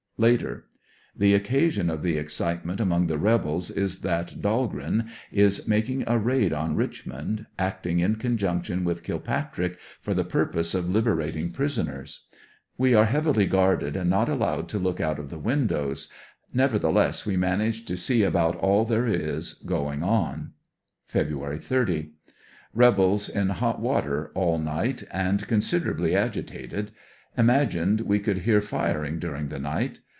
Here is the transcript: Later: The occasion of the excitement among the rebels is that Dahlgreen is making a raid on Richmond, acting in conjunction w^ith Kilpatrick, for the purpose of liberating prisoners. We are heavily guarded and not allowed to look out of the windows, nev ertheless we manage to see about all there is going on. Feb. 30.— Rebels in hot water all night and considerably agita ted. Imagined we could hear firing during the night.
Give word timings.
Later: 0.19 0.67
The 1.17 1.33
occasion 1.33 1.89
of 1.89 2.03
the 2.03 2.17
excitement 2.17 2.79
among 2.79 3.07
the 3.07 3.17
rebels 3.17 3.71
is 3.71 4.01
that 4.01 4.39
Dahlgreen 4.39 5.05
is 5.31 5.67
making 5.67 6.03
a 6.05 6.19
raid 6.19 6.53
on 6.53 6.75
Richmond, 6.75 7.47
acting 7.57 7.97
in 8.01 8.17
conjunction 8.17 8.85
w^ith 8.85 9.01
Kilpatrick, 9.01 9.79
for 9.99 10.13
the 10.13 10.23
purpose 10.23 10.75
of 10.75 10.87
liberating 10.87 11.51
prisoners. 11.51 12.27
We 12.77 12.93
are 12.93 13.05
heavily 13.05 13.47
guarded 13.47 13.95
and 13.95 14.11
not 14.11 14.29
allowed 14.29 14.69
to 14.69 14.77
look 14.77 15.01
out 15.01 15.17
of 15.17 15.31
the 15.31 15.39
windows, 15.39 16.07
nev 16.53 16.73
ertheless 16.73 17.25
we 17.25 17.35
manage 17.35 17.85
to 17.85 17.97
see 17.97 18.21
about 18.21 18.55
all 18.57 18.85
there 18.85 19.07
is 19.07 19.55
going 19.65 20.03
on. 20.03 20.51
Feb. 21.11 21.59
30.— 21.59 22.11
Rebels 22.75 23.27
in 23.27 23.49
hot 23.49 23.79
water 23.79 24.29
all 24.35 24.59
night 24.59 25.01
and 25.09 25.47
considerably 25.47 26.11
agita 26.11 26.69
ted. 26.69 26.91
Imagined 27.35 28.01
we 28.01 28.19
could 28.19 28.39
hear 28.39 28.61
firing 28.61 29.17
during 29.17 29.47
the 29.47 29.57
night. 29.57 30.01